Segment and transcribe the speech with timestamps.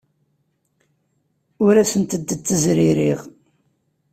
[1.65, 3.19] Ur ad asent-ttezririɣ.